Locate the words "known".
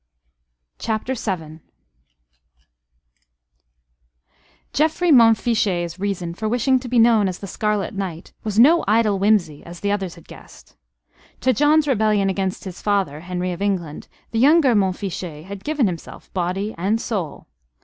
6.97-7.27